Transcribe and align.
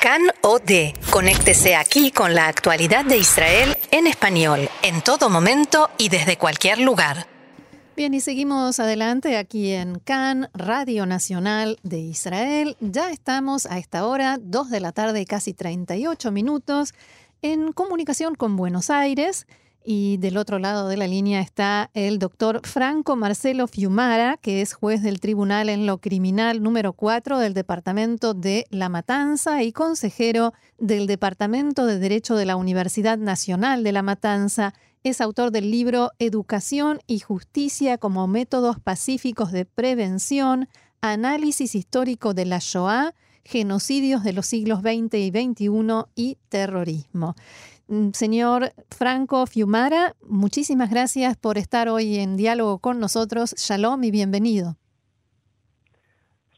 CAN 0.00 0.22
OD. 0.40 0.94
Conéctese 1.10 1.76
aquí 1.76 2.10
con 2.10 2.34
la 2.34 2.48
actualidad 2.48 3.04
de 3.04 3.18
Israel 3.18 3.76
en 3.90 4.06
español, 4.06 4.70
en 4.82 5.02
todo 5.02 5.28
momento 5.28 5.90
y 5.98 6.08
desde 6.08 6.38
cualquier 6.38 6.78
lugar. 6.78 7.26
Bien, 7.98 8.14
y 8.14 8.20
seguimos 8.20 8.80
adelante 8.80 9.36
aquí 9.36 9.72
en 9.72 9.98
CAN, 9.98 10.48
Radio 10.54 11.04
Nacional 11.04 11.78
de 11.82 11.98
Israel. 11.98 12.78
Ya 12.80 13.10
estamos 13.10 13.66
a 13.66 13.76
esta 13.76 14.06
hora, 14.06 14.38
2 14.40 14.70
de 14.70 14.80
la 14.80 14.92
tarde, 14.92 15.26
casi 15.26 15.52
38 15.52 16.30
minutos, 16.30 16.94
en 17.42 17.72
comunicación 17.72 18.36
con 18.36 18.56
Buenos 18.56 18.88
Aires. 18.88 19.46
Y 19.82 20.18
del 20.18 20.36
otro 20.36 20.58
lado 20.58 20.88
de 20.88 20.98
la 20.98 21.06
línea 21.06 21.40
está 21.40 21.90
el 21.94 22.18
doctor 22.18 22.60
Franco 22.64 23.16
Marcelo 23.16 23.66
Fiumara, 23.66 24.36
que 24.36 24.60
es 24.60 24.74
juez 24.74 25.02
del 25.02 25.20
Tribunal 25.20 25.70
en 25.70 25.86
lo 25.86 25.98
Criminal 25.98 26.62
número 26.62 26.92
4 26.92 27.38
del 27.38 27.54
Departamento 27.54 28.34
de 28.34 28.66
La 28.68 28.90
Matanza 28.90 29.62
y 29.62 29.72
consejero 29.72 30.52
del 30.78 31.06
Departamento 31.06 31.86
de 31.86 31.98
Derecho 31.98 32.36
de 32.36 32.44
la 32.44 32.56
Universidad 32.56 33.16
Nacional 33.16 33.82
de 33.82 33.92
La 33.92 34.02
Matanza. 34.02 34.74
Es 35.02 35.22
autor 35.22 35.50
del 35.50 35.70
libro 35.70 36.10
Educación 36.18 37.00
y 37.06 37.20
Justicia 37.20 37.96
como 37.96 38.26
Métodos 38.26 38.78
Pacíficos 38.78 39.50
de 39.50 39.64
Prevención, 39.64 40.68
Análisis 41.00 41.74
Histórico 41.74 42.34
de 42.34 42.44
la 42.44 42.58
Shoah, 42.60 43.14
Genocidios 43.44 44.22
de 44.24 44.34
los 44.34 44.44
siglos 44.44 44.80
XX 44.80 45.14
y 45.14 45.30
XXI 45.30 46.04
y 46.14 46.36
Terrorismo. 46.50 47.34
Mm, 47.90 48.10
señor 48.12 48.70
Franco 48.96 49.46
Fiumara, 49.46 50.14
muchísimas 50.22 50.92
gracias 50.92 51.36
por 51.36 51.58
estar 51.58 51.88
hoy 51.88 52.18
en 52.18 52.36
diálogo 52.36 52.78
con 52.78 53.00
nosotros. 53.00 53.52
Shalom 53.56 54.04
y 54.04 54.12
bienvenido. 54.12 54.76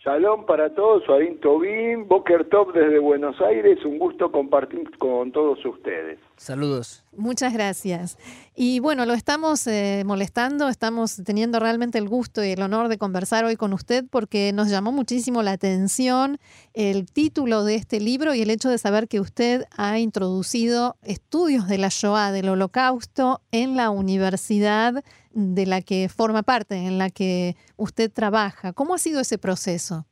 Shalom 0.04 0.44
para 0.44 0.74
todos, 0.74 1.02
Suarín 1.04 1.40
Tobín, 1.40 2.06
Boker 2.06 2.50
Top 2.50 2.74
desde 2.74 2.98
Buenos 2.98 3.40
Aires, 3.40 3.82
un 3.86 3.98
gusto 3.98 4.30
compartir 4.30 4.90
con 4.98 5.32
todos 5.32 5.64
ustedes. 5.64 6.18
Saludos. 6.42 7.04
Muchas 7.16 7.52
gracias. 7.52 8.18
Y 8.56 8.80
bueno, 8.80 9.06
lo 9.06 9.14
estamos 9.14 9.64
eh, 9.68 10.02
molestando, 10.04 10.68
estamos 10.68 11.22
teniendo 11.24 11.60
realmente 11.60 11.98
el 11.98 12.08
gusto 12.08 12.42
y 12.42 12.50
el 12.50 12.62
honor 12.62 12.88
de 12.88 12.98
conversar 12.98 13.44
hoy 13.44 13.54
con 13.54 13.72
usted 13.72 14.04
porque 14.10 14.52
nos 14.52 14.68
llamó 14.68 14.90
muchísimo 14.90 15.44
la 15.44 15.52
atención 15.52 16.40
el 16.74 17.06
título 17.06 17.62
de 17.62 17.76
este 17.76 18.00
libro 18.00 18.34
y 18.34 18.42
el 18.42 18.50
hecho 18.50 18.68
de 18.70 18.78
saber 18.78 19.06
que 19.06 19.20
usted 19.20 19.66
ha 19.76 20.00
introducido 20.00 20.96
estudios 21.02 21.68
de 21.68 21.78
la 21.78 21.90
Shoah, 21.90 22.32
del 22.32 22.48
Holocausto, 22.48 23.40
en 23.52 23.76
la 23.76 23.90
universidad 23.90 25.04
de 25.30 25.66
la 25.66 25.80
que 25.80 26.08
forma 26.08 26.42
parte, 26.42 26.74
en 26.74 26.98
la 26.98 27.10
que 27.10 27.56
usted 27.76 28.10
trabaja. 28.10 28.72
¿Cómo 28.72 28.96
ha 28.96 28.98
sido 28.98 29.20
ese 29.20 29.38
proceso? 29.38 30.06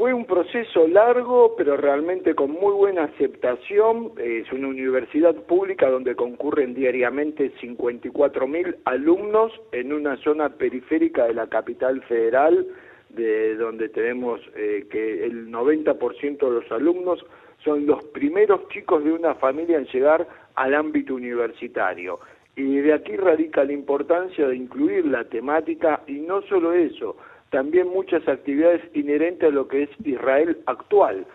Fue 0.00 0.14
un 0.14 0.24
proceso 0.24 0.88
largo, 0.88 1.54
pero 1.58 1.76
realmente 1.76 2.34
con 2.34 2.52
muy 2.52 2.72
buena 2.72 3.04
aceptación. 3.04 4.12
Es 4.16 4.50
una 4.50 4.68
universidad 4.68 5.34
pública 5.34 5.90
donde 5.90 6.16
concurren 6.16 6.72
diariamente 6.72 7.52
54.000 7.60 8.76
alumnos 8.86 9.52
en 9.72 9.92
una 9.92 10.16
zona 10.16 10.48
periférica 10.56 11.26
de 11.26 11.34
la 11.34 11.48
capital 11.48 12.00
federal, 12.04 12.66
de 13.10 13.56
donde 13.56 13.90
tenemos 13.90 14.40
eh, 14.56 14.86
que 14.90 15.26
el 15.26 15.48
90% 15.52 16.38
de 16.38 16.50
los 16.50 16.72
alumnos 16.72 17.22
son 17.62 17.84
los 17.84 18.02
primeros 18.04 18.68
chicos 18.68 19.04
de 19.04 19.12
una 19.12 19.34
familia 19.34 19.76
en 19.76 19.84
llegar 19.84 20.26
al 20.54 20.74
ámbito 20.76 21.14
universitario. 21.14 22.20
Y 22.56 22.76
de 22.76 22.94
aquí 22.94 23.18
radica 23.18 23.64
la 23.64 23.74
importancia 23.74 24.48
de 24.48 24.56
incluir 24.56 25.04
la 25.04 25.24
temática 25.24 26.00
y 26.06 26.20
no 26.20 26.40
solo 26.40 26.72
eso, 26.72 27.18
también 27.50 27.88
muchas 27.88 28.26
actividades 28.28 28.82
inherentes 28.94 29.48
a 29.48 29.52
lo 29.52 29.68
que 29.68 29.84
es 29.84 29.90
Israel 30.04 30.58
actual. 30.66 31.26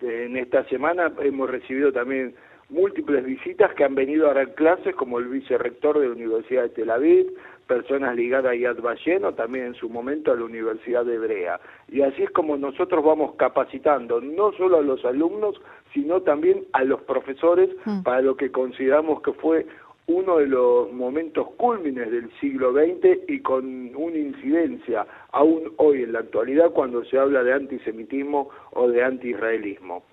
En 0.00 0.36
esta 0.36 0.64
semana 0.68 1.12
hemos 1.20 1.50
recibido 1.50 1.92
también 1.92 2.34
múltiples 2.68 3.24
visitas 3.24 3.72
que 3.74 3.84
han 3.84 3.94
venido 3.94 4.30
a 4.30 4.34
dar 4.34 4.54
clases, 4.54 4.94
como 4.94 5.18
el 5.18 5.26
vicerrector 5.28 5.98
de 5.98 6.08
la 6.08 6.14
Universidad 6.14 6.62
de 6.62 6.68
Tel 6.70 6.90
Aviv, 6.90 7.26
personas 7.66 8.14
ligadas 8.14 8.52
a 8.52 8.54
Yad 8.54 8.80
Vashem 8.80 9.24
o 9.24 9.32
también 9.32 9.66
en 9.66 9.74
su 9.74 9.88
momento 9.88 10.32
a 10.32 10.36
la 10.36 10.44
Universidad 10.44 11.04
de 11.04 11.14
Hebrea. 11.14 11.60
Y 11.88 12.02
así 12.02 12.22
es 12.22 12.30
como 12.30 12.56
nosotros 12.56 13.04
vamos 13.04 13.34
capacitando 13.36 14.20
no 14.20 14.52
solo 14.52 14.78
a 14.78 14.82
los 14.82 15.04
alumnos, 15.04 15.60
sino 15.92 16.22
también 16.22 16.64
a 16.72 16.84
los 16.84 17.00
profesores 17.02 17.70
mm. 17.84 18.02
para 18.02 18.20
lo 18.20 18.36
que 18.36 18.50
consideramos 18.50 19.22
que 19.22 19.32
fue 19.32 19.66
uno 20.08 20.38
de 20.38 20.46
los 20.46 20.92
momentos 20.92 21.48
cúlmines 21.56 22.10
del 22.10 22.30
siglo 22.40 22.72
XX 22.72 23.28
y 23.28 23.40
con 23.40 23.94
una 23.96 24.16
incidencia 24.16 25.06
aún 25.32 25.72
hoy 25.78 26.04
en 26.04 26.12
la 26.12 26.20
actualidad 26.20 26.70
cuando 26.70 27.04
se 27.04 27.18
habla 27.18 27.42
de 27.42 27.52
antisemitismo 27.52 28.50
o 28.72 28.88
de 28.88 29.02
antiisraelismo. 29.02 30.04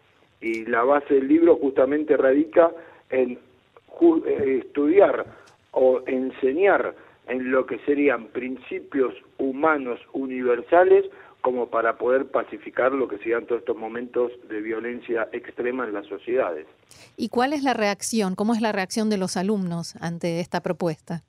Y 0.41 0.65
la 0.65 0.83
base 0.83 1.13
del 1.13 1.27
libro 1.27 1.55
justamente 1.57 2.17
radica 2.17 2.71
en 3.09 3.37
eh, 4.25 4.61
estudiar 4.63 5.25
o 5.71 6.01
enseñar 6.07 6.95
en 7.27 7.51
lo 7.51 7.65
que 7.65 7.77
serían 7.79 8.27
principios 8.27 9.13
humanos 9.37 9.99
universales 10.13 11.05
como 11.43 11.67
para 11.69 11.97
poder 11.97 12.27
pacificar 12.31 12.93
lo 12.93 13.09
que 13.09 13.17
sean 13.17 13.45
todos 13.45 13.59
estos 13.59 13.75
momentos 13.75 14.31
de 14.47 14.61
violencia 14.61 15.27
extrema 15.33 15.83
en 15.83 15.93
las 15.93 16.07
sociedades. 16.07 16.65
¿Y 17.17 17.27
cuál 17.27 17.51
es 17.51 17.63
la 17.63 17.73
reacción? 17.73 18.35
¿Cómo 18.35 18.53
es 18.53 18.61
la 18.61 18.71
reacción 18.71 19.09
de 19.09 19.17
los 19.17 19.35
alumnos 19.35 19.97
ante 19.97 20.39
esta 20.39 20.61
propuesta? 20.61 21.21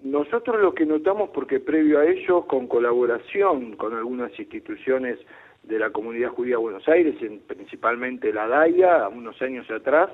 Nosotros 0.00 0.60
lo 0.62 0.74
que 0.74 0.86
notamos, 0.86 1.30
porque 1.30 1.58
previo 1.58 1.98
a 1.98 2.06
ello, 2.06 2.46
con 2.46 2.68
colaboración 2.68 3.74
con 3.74 3.94
algunas 3.94 4.30
instituciones 4.38 5.18
de 5.64 5.80
la 5.80 5.90
comunidad 5.90 6.28
judía 6.28 6.52
de 6.52 6.62
Buenos 6.62 6.86
Aires, 6.86 7.16
principalmente 7.48 8.32
la 8.32 8.46
DAIA, 8.46 9.08
unos 9.08 9.42
años 9.42 9.68
atrás, 9.72 10.08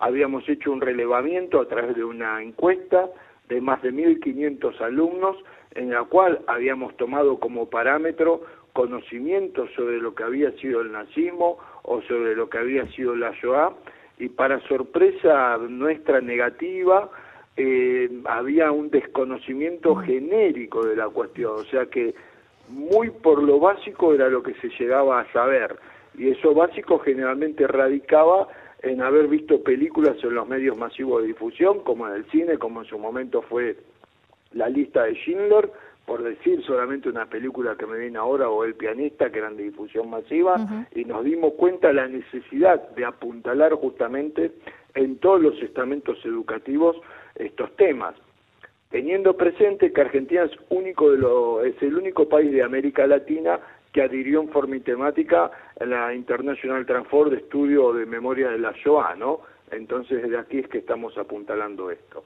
habíamos 0.00 0.48
hecho 0.48 0.72
un 0.72 0.80
relevamiento 0.80 1.60
a 1.60 1.68
través 1.68 1.94
de 1.94 2.02
una 2.02 2.42
encuesta 2.42 3.08
de 3.48 3.60
más 3.60 3.82
de 3.82 3.92
1.500 3.92 4.80
alumnos 4.80 5.36
en 5.74 5.90
la 5.90 6.04
cual 6.04 6.40
habíamos 6.46 6.96
tomado 6.96 7.38
como 7.38 7.68
parámetro 7.68 8.42
conocimientos 8.72 9.70
sobre 9.74 9.98
lo 9.98 10.14
que 10.14 10.24
había 10.24 10.50
sido 10.52 10.80
el 10.80 10.92
nazismo 10.92 11.58
o 11.82 12.02
sobre 12.02 12.34
lo 12.34 12.48
que 12.48 12.58
había 12.58 12.86
sido 12.92 13.14
la 13.16 13.32
Shoah. 13.32 13.72
Y 14.18 14.28
para 14.28 14.60
sorpresa 14.68 15.58
nuestra 15.58 16.20
negativa 16.20 17.10
eh, 17.56 18.10
había 18.24 18.70
un 18.70 18.90
desconocimiento 18.90 19.94
mm. 19.94 20.00
genérico 20.04 20.84
de 20.84 20.96
la 20.96 21.08
cuestión, 21.08 21.54
o 21.54 21.64
sea 21.64 21.86
que 21.86 22.14
muy 22.68 23.10
por 23.10 23.42
lo 23.42 23.60
básico 23.60 24.12
era 24.12 24.28
lo 24.28 24.42
que 24.42 24.54
se 24.54 24.68
llegaba 24.78 25.20
a 25.20 25.32
saber. 25.32 25.76
Y 26.18 26.30
eso 26.30 26.54
básico 26.54 26.98
generalmente 26.98 27.66
radicaba 27.66 28.48
en 28.82 29.02
haber 29.02 29.28
visto 29.28 29.62
películas 29.62 30.16
en 30.22 30.34
los 30.34 30.48
medios 30.48 30.76
masivos 30.76 31.22
de 31.22 31.28
difusión 31.28 31.80
como 31.80 32.06
en 32.08 32.14
el 32.14 32.30
cine, 32.30 32.58
como 32.58 32.82
en 32.82 32.88
su 32.88 32.98
momento 32.98 33.42
fue 33.42 33.76
la 34.52 34.68
lista 34.68 35.04
de 35.04 35.14
Schindler, 35.14 35.70
por 36.06 36.22
decir 36.22 36.62
solamente 36.64 37.08
una 37.08 37.26
película 37.26 37.76
que 37.76 37.86
me 37.86 37.98
viene 37.98 38.16
ahora, 38.16 38.48
o 38.48 38.64
El 38.64 38.74
pianista, 38.74 39.30
que 39.30 39.38
eran 39.38 39.56
de 39.56 39.64
difusión 39.64 40.08
masiva, 40.08 40.86
y 40.94 41.04
nos 41.04 41.24
dimos 41.24 41.54
cuenta 41.54 41.88
de 41.88 41.94
la 41.94 42.06
necesidad 42.06 42.90
de 42.90 43.04
apuntalar 43.04 43.72
justamente 43.72 44.52
en 44.94 45.18
todos 45.18 45.42
los 45.42 45.60
estamentos 45.62 46.16
educativos 46.24 46.96
estos 47.34 47.74
temas, 47.76 48.14
teniendo 48.90 49.36
presente 49.36 49.92
que 49.92 50.00
Argentina 50.00 50.44
es, 50.44 50.52
único 50.70 51.10
de 51.10 51.18
lo, 51.18 51.64
es 51.64 51.80
el 51.82 51.96
único 51.96 52.28
país 52.28 52.52
de 52.52 52.62
América 52.62 53.06
Latina 53.06 53.58
que 53.96 54.02
adhirió 54.02 54.42
en 54.42 54.50
forma 54.50 54.78
temática 54.80 55.50
a 55.80 55.84
la 55.86 56.14
International 56.14 56.84
Transform 56.84 57.30
de 57.30 57.38
Estudio 57.38 57.94
de 57.94 58.04
Memoria 58.04 58.50
de 58.50 58.58
la 58.58 58.72
Shoah, 58.72 59.14
¿no? 59.16 59.40
Entonces, 59.70 60.28
de 60.28 60.38
aquí 60.38 60.58
es 60.58 60.68
que 60.68 60.78
estamos 60.78 61.16
apuntalando 61.16 61.90
esto. 61.90 62.22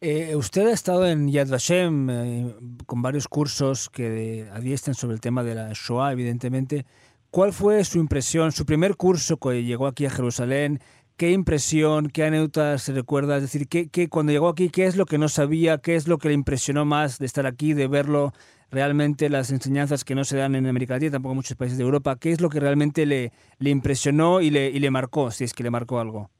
Eh, 0.00 0.34
usted 0.34 0.66
ha 0.66 0.72
estado 0.72 1.06
en 1.06 1.30
Yad 1.30 1.48
Vashem 1.48 2.10
eh, 2.10 2.54
con 2.86 3.02
varios 3.02 3.28
cursos 3.28 3.88
que 3.88 4.48
adiestran 4.52 4.94
sobre 4.94 5.14
el 5.14 5.20
tema 5.20 5.44
de 5.44 5.54
la 5.54 5.70
Shoah, 5.74 6.10
evidentemente. 6.10 6.84
¿Cuál 7.30 7.52
fue 7.52 7.84
su 7.84 8.00
impresión, 8.00 8.50
su 8.50 8.66
primer 8.66 8.96
curso 8.96 9.36
que 9.36 9.62
llegó 9.62 9.86
aquí 9.86 10.06
a 10.06 10.10
Jerusalén? 10.10 10.80
¿Qué 11.16 11.30
impresión, 11.30 12.08
qué 12.08 12.24
anécdotas 12.24 12.82
se 12.82 12.92
recuerda? 12.92 13.36
Es 13.36 13.42
decir, 13.42 13.68
¿qué, 13.68 13.88
qué, 13.90 14.08
cuando 14.08 14.32
llegó 14.32 14.48
aquí, 14.48 14.70
¿qué 14.70 14.86
es 14.86 14.96
lo 14.96 15.06
que 15.06 15.18
no 15.18 15.28
sabía? 15.28 15.78
¿Qué 15.78 15.94
es 15.94 16.08
lo 16.08 16.18
que 16.18 16.28
le 16.28 16.34
impresionó 16.34 16.84
más 16.84 17.20
de 17.20 17.26
estar 17.26 17.46
aquí, 17.46 17.74
de 17.74 17.86
verlo 17.86 18.32
realmente, 18.70 19.28
las 19.28 19.50
enseñanzas 19.50 20.04
que 20.04 20.14
no 20.14 20.24
se 20.24 20.36
dan 20.36 20.54
en 20.54 20.66
América 20.66 20.94
Latina, 20.94 21.12
tampoco 21.12 21.32
en 21.32 21.36
muchos 21.36 21.56
países 21.56 21.78
de 21.78 21.84
Europa? 21.84 22.16
¿Qué 22.20 22.32
es 22.32 22.40
lo 22.40 22.48
que 22.48 22.60
realmente 22.60 23.06
le, 23.06 23.32
le 23.58 23.70
impresionó 23.70 24.40
y 24.40 24.50
le, 24.50 24.68
y 24.68 24.78
le 24.78 24.90
marcó, 24.90 25.30
si 25.30 25.44
es 25.44 25.54
que 25.54 25.62
le 25.62 25.70
marcó 25.70 26.00
algo? 26.00 26.30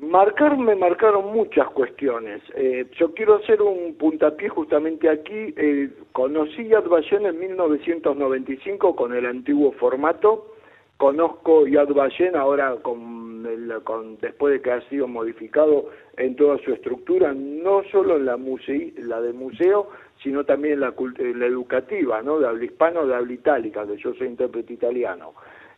Marcar 0.00 0.56
me 0.56 0.74
marcaron 0.74 1.32
muchas 1.34 1.68
cuestiones. 1.68 2.42
Eh, 2.56 2.86
yo 2.98 3.12
quiero 3.12 3.36
hacer 3.36 3.60
un 3.60 3.94
puntapié 3.96 4.48
justamente 4.48 5.10
aquí. 5.10 5.54
Eh, 5.56 5.90
conocí 6.12 6.68
Yad 6.68 6.88
Vashem 6.88 7.26
en 7.26 7.38
1995 7.38 8.96
con 8.96 9.14
el 9.14 9.26
antiguo 9.26 9.72
formato. 9.72 10.54
Conozco 11.00 11.66
Yad 11.66 11.88
Vashem 11.94 12.36
ahora 12.36 12.76
con 12.82 13.20
con, 13.84 14.18
después 14.18 14.52
de 14.52 14.60
que 14.60 14.70
ha 14.70 14.80
sido 14.90 15.08
modificado 15.08 15.88
en 16.18 16.36
toda 16.36 16.58
su 16.58 16.74
estructura, 16.74 17.32
no 17.32 17.82
solo 17.90 18.18
en 18.18 18.26
la, 18.26 18.36
la 18.36 19.20
de 19.22 19.32
museo, 19.32 19.88
sino 20.22 20.44
también 20.44 20.80
la, 20.80 20.92
la 20.92 21.46
educativa, 21.46 22.20
¿no? 22.20 22.38
de 22.38 22.48
habla 22.48 22.66
hispano, 22.66 23.06
de 23.06 23.14
habla 23.14 23.32
itálica, 23.32 23.86
que 23.86 23.96
yo 23.96 24.12
soy 24.12 24.26
intérprete 24.26 24.74
italiano. 24.74 25.32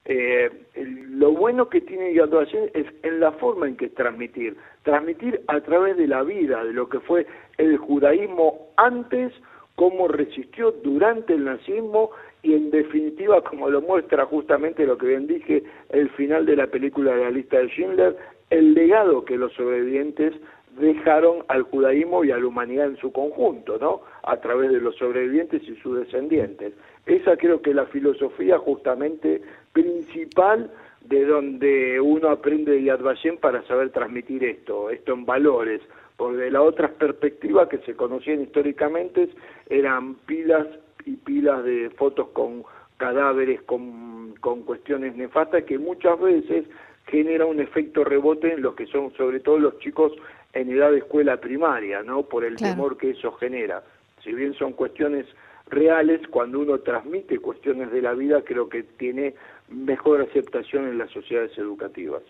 Eh, 0.05 0.51
lo 0.75 1.31
bueno 1.31 1.69
que 1.69 1.83
tiene 1.83 2.13
graduación 2.15 2.69
es 2.75 2.87
en 3.05 3.21
la 3.21 3.31
forma 3.31 3.69
en 3.69 3.77
que 3.77 3.85
es 3.85 3.95
transmitir, 3.95 4.57
transmitir 4.83 5.41
a 5.47 5.61
través 5.61 5.97
de 5.97 6.09
la 6.09 6.25
vida, 6.25 6.65
de 6.65 6.73
lo 6.73 6.89
que 6.89 6.99
fue 6.99 7.29
el 7.59 7.77
judaísmo 7.77 8.73
antes, 8.77 9.33
cómo 9.77 10.09
resistió 10.09 10.73
durante 10.73 11.35
el 11.35 11.45
nazismo 11.45 12.11
y 12.43 12.55
en 12.55 12.71
definitiva, 12.71 13.41
como 13.43 13.71
lo 13.71 13.81
muestra 13.81 14.27
justamente 14.27 14.85
lo 14.85 14.99
que 14.99 15.07
bien 15.07 15.27
dije, 15.27 15.63
el 15.91 16.11
final 16.11 16.45
de 16.45 16.57
la 16.57 16.67
película 16.67 17.15
de 17.15 17.25
la 17.25 17.31
lista 17.31 17.59
de 17.59 17.69
Schindler, 17.69 18.17
el 18.51 18.75
legado 18.75 19.25
que 19.25 19.37
los 19.37 19.53
sobrevivientes 19.53 20.35
dejaron 20.79 21.45
al 21.49 21.63
judaísmo 21.63 22.25
y 22.25 22.31
a 22.31 22.39
la 22.39 22.47
humanidad 22.47 22.87
en 22.87 22.97
su 22.97 23.13
conjunto, 23.13 23.79
¿no? 23.79 24.01
A 24.23 24.39
través 24.39 24.73
de 24.73 24.81
los 24.81 24.97
sobrevivientes 24.97 25.63
y 25.63 25.77
sus 25.77 25.99
descendientes. 25.99 26.73
Esa 27.07 27.37
creo 27.37 27.61
que 27.63 27.71
es 27.71 27.77
la 27.77 27.87
filosofía 27.87 28.59
justamente 28.59 29.43
principal 29.73 30.71
de 31.05 31.25
donde 31.25 32.01
uno 32.01 32.29
aprende 32.31 32.73
de 32.73 32.85
Yad 32.85 33.03
Vashem 33.03 33.37
para 33.39 33.63
saber 33.65 33.91
transmitir 33.91 34.45
esto, 34.45 34.91
esto 34.91 35.13
en 35.13 35.27
valores, 35.27 35.81
porque 36.17 36.51
la 36.51 36.63
otra 36.63 36.89
perspectiva 36.89 37.69
que 37.69 37.79
se 37.79 37.95
conocían 37.95 38.43
históricamente 38.43 39.29
eran 39.69 40.15
pilas 40.27 40.67
y 41.07 41.17
pilas 41.17 41.65
de 41.65 41.91
fotos 41.91 42.29
con 42.29 42.65
cadáveres, 42.97 43.63
con, 43.63 44.35
con 44.41 44.63
cuestiones 44.63 45.17
nefastas 45.17 45.65
que 45.65 45.79
muchas 45.79 46.21
veces 46.21 46.67
genera 47.07 47.47
un 47.47 47.61
efecto 47.61 48.05
rebote 48.05 48.53
en 48.53 48.63
los 48.63 48.75
que 48.75 48.87
son 48.87 49.13
sobre 49.15 49.41
todo 49.41 49.59
los 49.59 49.79
chicos 49.79 50.13
en 50.53 50.71
edad 50.71 50.91
de 50.91 50.99
escuela 50.99 51.39
primaria, 51.39 52.03
¿no? 52.03 52.23
Por 52.23 52.45
el 52.45 52.57
temor 52.57 52.97
que 52.97 53.11
eso 53.11 53.33
genera. 53.33 53.83
Si 54.23 54.33
bien 54.33 54.55
son 54.55 54.73
cuestiones 54.73 55.27
reales, 55.69 56.21
cuando 56.29 56.61
uno 56.61 56.79
transmite 56.81 57.39
cuestiones 57.39 57.91
de 57.91 58.03
la 58.03 58.13
vida, 58.13 58.43
creo 58.43 58.69
que 58.69 58.83
tiene 58.83 59.35
mejor 59.69 60.21
aceptación 60.21 60.87
en 60.87 60.99
las 60.99 61.11
sociedades 61.11 61.57
educativas. 61.57 62.23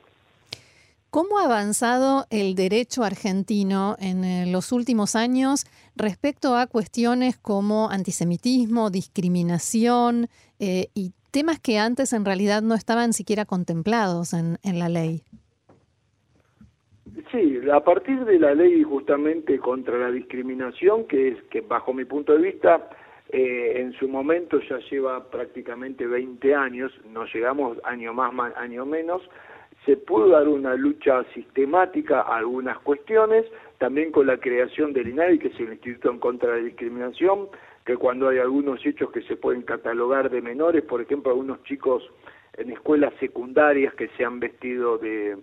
¿Cómo 1.13 1.39
ha 1.39 1.45
avanzado 1.45 2.25
el 2.31 2.55
derecho 2.55 3.05
argentino 3.05 3.97
en 4.01 4.25
eh, 4.25 4.51
los 4.51 4.73
últimos 4.73 5.15
años 5.15 5.67
respecto 5.95 6.57
a 6.57 6.67
cuestiones 6.67 7.37
como 7.37 7.91
antisemitismo, 7.91 8.89
discriminación 8.89 10.29
eh, 10.59 10.87
y 10.95 11.13
temas 11.31 11.61
que 11.61 11.79
antes 11.79 12.15
en 12.15 12.25
realidad 12.25 12.63
no 12.63 12.75
estaban 12.75 13.13
siquiera 13.13 13.45
contemplados 13.45 14.33
en, 14.33 14.57
la 14.79 14.89
ley? 14.89 15.21
Sí, 17.31 17.61
a 17.71 17.85
partir 17.85 18.25
de 18.25 18.39
la 18.39 18.55
ley 18.55 18.83
justamente 18.83 19.59
contra 19.59 19.99
la 19.99 20.11
discriminación, 20.11 21.05
que 21.09 21.29
es 21.29 21.43
que 21.51 21.61
bajo 21.61 21.93
mi 21.93 22.07
punto 22.07 22.33
de 22.33 22.39
vista 22.39 22.89
eh, 23.29 23.83
en 23.83 23.93
su 23.99 24.09
momento 24.09 24.61
ya 24.67 24.79
lleva 24.91 25.29
prácticamente 25.29 26.07
20 26.07 26.55
años, 26.55 26.91
no 27.11 27.27
llegamos 27.27 27.77
año 27.85 28.15
más, 28.15 28.33
año 28.57 28.87
menos, 28.87 29.21
se 29.85 29.97
pudo 29.97 30.29
dar 30.29 30.49
una 30.49 30.75
lucha 30.75 31.25
sistemática 31.35 32.21
a 32.21 32.37
algunas 32.37 32.79
cuestiones, 32.81 33.45
también 33.79 34.13
con 34.13 34.27
la 34.27 34.39
creación 34.39 34.93
del 34.93 35.09
INADI, 35.09 35.39
que 35.39 35.49
es 35.49 35.61
el 35.61 35.73
Instituto 35.73 36.11
en 36.11 36.19
contra 36.19 36.53
de 36.53 36.59
la 36.59 36.65
Discriminación, 36.67 37.49
que 37.85 37.97
cuando 37.97 38.29
hay 38.29 38.39
algunos 38.39 38.85
hechos 38.87 39.11
que 39.11 39.23
se 39.23 39.37
pueden 39.37 39.63
catalogar 39.63 40.31
de 40.31 40.41
menores, 40.41 40.85
por 40.85 41.01
ejemplo, 41.01 41.33
algunos 41.33 41.63
chicos 41.65 42.09
en 42.57 42.71
escuelas 42.71 43.13
secundarias 43.19 43.95
que 43.95 44.09
se 44.17 44.25
han 44.25 44.39
vestido 44.39 44.99
de, 44.99 45.37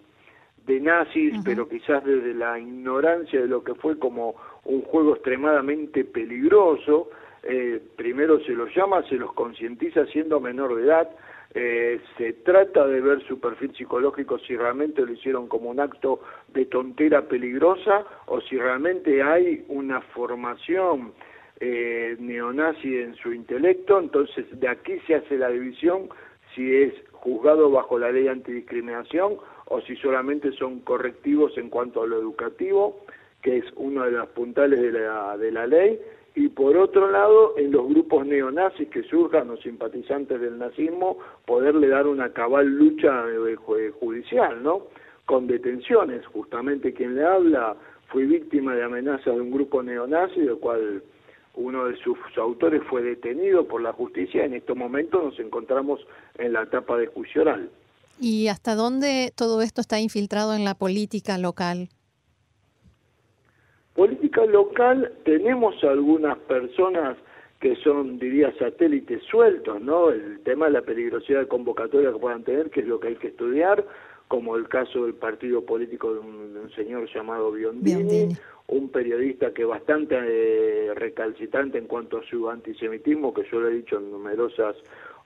de 0.65 0.79
nazis, 0.79 1.33
pero 1.43 1.67
quizás 1.67 2.05
desde 2.05 2.33
la 2.33 2.57
ignorancia 2.57 3.41
de 3.41 3.47
lo 3.47 3.63
que 3.63 3.73
fue 3.75 3.99
como 3.99 4.35
un 4.63 4.83
juego 4.83 5.15
extremadamente 5.15 6.05
peligroso, 6.05 7.09
eh, 7.43 7.81
primero 7.95 8.39
se 8.41 8.51
los 8.51 8.73
llama, 8.75 9.03
se 9.09 9.15
los 9.15 9.33
concientiza 9.33 10.05
siendo 10.07 10.39
menor 10.39 10.75
de 10.75 10.83
edad, 10.83 11.09
eh, 11.55 11.99
se 12.17 12.33
trata 12.33 12.85
de 12.85 13.01
ver 13.01 13.25
su 13.27 13.39
perfil 13.39 13.75
psicológico 13.75 14.37
si 14.39 14.55
realmente 14.55 15.03
lo 15.03 15.11
hicieron 15.11 15.47
como 15.47 15.71
un 15.71 15.79
acto 15.79 16.19
de 16.49 16.65
tontera 16.65 17.27
peligrosa 17.27 18.05
o 18.27 18.39
si 18.41 18.57
realmente 18.57 19.23
hay 19.23 19.65
una 19.67 20.01
formación 20.01 21.13
eh, 21.59 22.15
neonazi 22.19 22.99
en 22.99 23.15
su 23.15 23.33
intelecto, 23.33 23.99
entonces 23.99 24.45
de 24.59 24.67
aquí 24.67 24.99
se 25.07 25.15
hace 25.15 25.37
la 25.37 25.49
división 25.49 26.09
si 26.53 26.73
es 26.73 26.93
juzgado 27.11 27.71
bajo 27.71 27.97
la 27.97 28.11
ley 28.11 28.27
antidiscriminación 28.27 29.37
o 29.65 29.81
si 29.81 29.95
solamente 29.97 30.51
son 30.53 30.79
correctivos 30.81 31.57
en 31.57 31.69
cuanto 31.69 32.03
a 32.03 32.07
lo 32.07 32.19
educativo, 32.19 33.05
que 33.41 33.57
es 33.57 33.65
uno 33.75 34.05
de 34.05 34.11
los 34.11 34.27
puntales 34.29 34.79
de 34.81 34.91
la, 34.91 35.37
de 35.37 35.51
la 35.51 35.67
ley, 35.67 35.99
y 36.39 36.47
por 36.47 36.77
otro 36.77 37.11
lado, 37.11 37.57
en 37.57 37.69
los 37.69 37.85
grupos 37.89 38.25
neonazis 38.25 38.87
que 38.87 39.03
surjan, 39.03 39.49
los 39.49 39.59
simpatizantes 39.59 40.39
del 40.39 40.57
nazismo, 40.57 41.17
poderle 41.45 41.89
dar 41.89 42.07
una 42.07 42.31
cabal 42.31 42.65
lucha 42.65 43.25
eh, 43.27 43.57
judicial, 43.99 44.63
¿no? 44.63 44.83
Con 45.25 45.47
detenciones, 45.47 46.25
justamente 46.27 46.93
quien 46.93 47.15
le 47.15 47.25
habla 47.25 47.75
fue 48.07 48.25
víctima 48.25 48.73
de 48.73 48.85
amenazas 48.85 49.35
de 49.35 49.41
un 49.41 49.51
grupo 49.51 49.83
neonazi, 49.83 50.39
del 50.39 50.59
cual 50.59 51.03
uno 51.55 51.87
de 51.87 51.97
sus 51.97 52.17
autores 52.37 52.83
fue 52.89 53.01
detenido 53.01 53.67
por 53.67 53.81
la 53.81 53.91
justicia. 53.91 54.45
En 54.45 54.53
estos 54.53 54.77
momentos 54.77 55.21
nos 55.21 55.39
encontramos 55.41 55.99
en 56.37 56.53
la 56.53 56.63
etapa 56.63 56.95
de 56.95 57.07
juicio 57.07 57.41
oral. 57.41 57.69
¿Y 58.17 58.47
hasta 58.47 58.75
dónde 58.75 59.33
todo 59.35 59.61
esto 59.61 59.81
está 59.81 59.99
infiltrado 59.99 60.53
en 60.53 60.63
la 60.63 60.75
política 60.75 61.37
local? 61.37 61.89
Política 64.39 64.45
local, 64.45 65.11
tenemos 65.23 65.83
algunas 65.83 66.37
personas 66.39 67.17
que 67.59 67.75
son, 67.77 68.19
diría, 68.19 68.53
satélites 68.57 69.21
sueltos, 69.23 69.81
¿no? 69.81 70.11
El 70.11 70.39
tema 70.43 70.67
de 70.67 70.71
la 70.71 70.81
peligrosidad 70.81 71.41
de 71.41 71.47
convocatoria 71.47 72.13
que 72.13 72.19
puedan 72.19 72.43
tener, 72.43 72.69
que 72.69 72.79
es 72.79 72.87
lo 72.87 72.99
que 72.99 73.09
hay 73.09 73.15
que 73.15 73.27
estudiar, 73.27 73.85
como 74.29 74.55
el 74.55 74.69
caso 74.69 75.05
del 75.05 75.15
partido 75.15 75.65
político 75.65 76.13
de 76.13 76.19
un, 76.19 76.71
señor 76.75 77.09
llamado 77.13 77.51
Biondini, 77.51 78.29
un 78.67 78.89
periodista 78.89 79.51
que 79.51 79.65
bastante 79.65 80.15
eh, 80.15 80.93
recalcitrante 80.93 81.77
en 81.77 81.87
cuanto 81.87 82.19
a 82.19 82.23
su 82.23 82.49
antisemitismo, 82.49 83.33
que 83.33 83.43
yo 83.51 83.59
lo 83.59 83.67
he 83.67 83.73
dicho 83.73 83.97
en 83.97 84.11
numerosas 84.11 84.75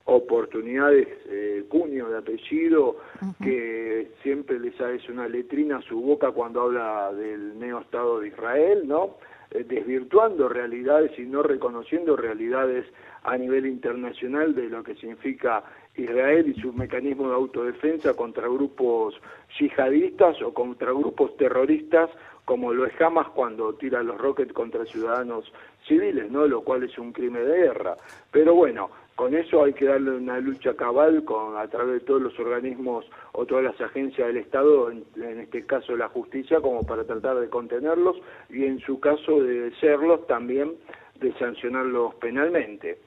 oportunidades, 0.06 1.08
eh, 1.26 1.64
cuño 1.68 2.08
de 2.10 2.18
apellido, 2.18 2.96
que 3.42 4.10
siempre 4.22 4.60
les 4.60 4.78
hace 4.80 5.10
una 5.10 5.28
letrina 5.28 5.78
a 5.78 5.82
su 5.82 6.00
boca 6.00 6.30
cuando 6.30 6.62
habla 6.62 7.12
del 7.12 7.58
neo-estado 7.58 8.20
de 8.20 8.28
Israel, 8.28 8.86
¿no? 8.86 9.16
Eh, 9.50 9.64
desvirtuando 9.64 10.48
realidades 10.48 11.18
y 11.18 11.22
no 11.22 11.42
reconociendo 11.42 12.16
realidades 12.16 12.86
a 13.22 13.38
nivel 13.38 13.66
internacional 13.66 14.54
de 14.54 14.68
lo 14.68 14.82
que 14.82 14.94
significa 14.96 15.64
Israel 15.96 16.52
y 16.54 16.60
sus 16.60 16.74
mecanismos 16.74 17.28
de 17.28 17.34
autodefensa 17.34 18.14
contra 18.14 18.46
grupos 18.48 19.14
yihadistas 19.58 20.42
o 20.42 20.52
contra 20.52 20.92
grupos 20.92 21.36
terroristas 21.36 22.10
como 22.44 22.72
lo 22.72 22.84
es 22.84 23.00
Hamas 23.00 23.28
cuando 23.28 23.74
tira 23.74 24.02
los 24.02 24.18
rockets 24.18 24.52
contra 24.52 24.84
ciudadanos 24.84 25.50
civiles, 25.86 26.30
¿no? 26.30 26.46
Lo 26.46 26.62
cual 26.62 26.82
es 26.82 26.98
un 26.98 27.12
crimen 27.12 27.46
de 27.46 27.56
guerra. 27.56 27.96
Pero 28.30 28.54
bueno, 28.54 28.90
con 29.14 29.34
eso 29.34 29.64
hay 29.64 29.72
que 29.72 29.84
darle 29.84 30.12
una 30.12 30.40
lucha 30.40 30.74
cabal 30.74 31.24
con 31.24 31.56
a 31.56 31.68
través 31.68 31.94
de 31.94 32.00
todos 32.00 32.22
los 32.22 32.38
organismos 32.38 33.04
o 33.32 33.46
todas 33.46 33.64
las 33.64 33.80
agencias 33.80 34.26
del 34.26 34.38
Estado, 34.38 34.90
en, 34.90 35.04
este 35.40 35.64
caso 35.64 35.96
la 35.96 36.08
justicia, 36.08 36.60
como 36.60 36.84
para 36.84 37.04
tratar 37.04 37.38
de 37.38 37.48
contenerlos 37.48 38.16
y 38.50 38.64
en 38.64 38.80
su 38.80 38.98
caso 38.98 39.42
de 39.42 39.72
serlos 39.80 40.26
también 40.26 40.72
de 41.20 41.32
sancionarlos 41.34 42.14
penalmente. 42.16 42.98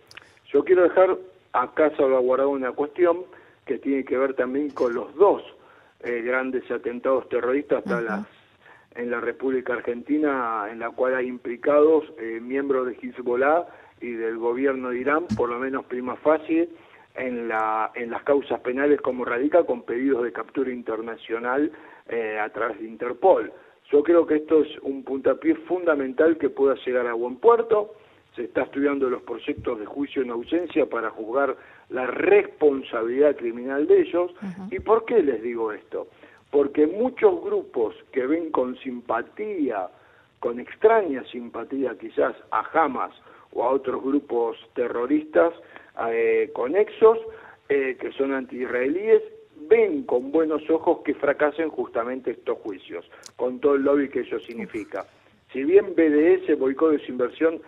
Yo 0.54 0.64
quiero 0.64 0.84
dejar 0.84 1.18
acá 1.52 1.92
salvaguardada 1.98 2.50
una 2.50 2.72
cuestión 2.72 3.26
que 3.66 3.78
tiene 3.78 4.06
que 4.06 4.18
ver 4.18 4.34
también 4.34 4.70
con 4.70 4.94
los 4.94 5.14
dos 5.16 5.44
eh, 6.04 6.22
grandes 6.22 6.70
atentados 6.72 7.28
terroristas 7.28 7.86
hasta 7.86 8.26
en 8.96 9.12
la 9.12 9.20
República 9.20 9.74
Argentina, 9.74 10.68
en 10.72 10.80
la 10.80 10.90
cual 10.90 11.16
hay 11.16 11.28
implicados 11.28 12.06
eh, 12.18 12.40
miembros 12.42 12.88
de 12.88 12.94
Hezbollah 12.94 13.68
y 14.02 14.12
del 14.12 14.38
gobierno 14.38 14.90
de 14.90 15.00
Irán, 15.00 15.26
por 15.36 15.50
lo 15.50 15.60
menos 15.60 15.86
prima 15.86 16.16
facie, 16.18 16.70
en, 17.16 17.48
la, 17.48 17.92
en 17.96 18.12
las 18.12 18.24
causas 18.24 18.60
penales 18.62 19.02
como 19.02 19.26
radica 19.26 19.64
con 19.64 19.84
pedidos 19.84 20.24
de 20.24 20.32
captura 20.32 20.72
internacional 20.72 21.72
eh, 22.08 22.38
a 22.40 22.50
través 22.50 22.80
de 22.80 22.86
Interpol. 22.86 23.52
Yo 23.92 24.04
creo 24.04 24.26
que 24.28 24.36
esto 24.36 24.62
es 24.62 24.78
un 24.82 25.04
puntapié 25.04 25.56
fundamental 25.56 26.38
que 26.38 26.50
pueda 26.50 26.76
llegar 26.86 27.08
a 27.08 27.14
buen 27.14 27.38
puerto. 27.38 27.96
Se 28.36 28.44
está 28.44 28.64
estudiando 28.64 29.10
los 29.10 29.24
proyectos 29.24 29.80
de 29.80 29.86
juicio 29.86 30.22
en 30.22 30.30
ausencia 30.30 30.86
para 30.86 31.10
juzgar 31.10 31.56
la 31.90 32.06
responsabilidad 32.06 33.36
criminal 33.36 33.88
de 33.88 34.02
ellos. 34.02 34.32
¿Y 34.70 34.80
por 34.80 35.06
qué 35.06 35.24
les 35.24 35.42
digo 35.42 35.72
esto? 35.72 36.08
Porque 36.52 36.86
muchos 36.86 37.42
grupos 37.42 37.96
que 38.12 38.28
ven 38.28 38.52
con 38.52 38.78
simpatía, 38.78 39.88
con 40.40 40.60
extraña 40.60 41.24
simpatía 41.32 41.98
quizás 41.98 42.36
a 42.52 42.64
Hamas 42.74 43.14
o 43.54 43.64
a 43.64 43.70
otros 43.70 44.04
grupos 44.04 44.58
terroristas 44.74 45.54
eh, 46.12 46.52
conexos 46.54 47.20
eh, 47.70 47.98
que 48.00 48.12
son 48.14 48.34
anti-israelíes, 48.34 49.22
ven 49.68 50.04
con 50.04 50.32
buenos 50.32 50.70
ojos 50.70 51.00
que 51.04 51.16
fracasen 51.16 51.70
justamente 51.70 52.32
estos 52.32 52.58
juicios, 52.60 53.10
con 53.36 53.60
todo 53.60 53.76
el 53.76 53.84
lobby 53.84 54.10
que 54.10 54.22
eso 54.22 54.40
significa. 54.40 55.06
Si 55.52 55.64
bien 55.64 55.96
BDS, 55.96 56.58
boicot 56.58 56.92
de 56.92 57.02
inversión 57.08 57.62